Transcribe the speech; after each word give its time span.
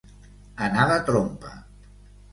Anar 0.67 0.87
de 0.93 0.97
trompa. 1.11 1.53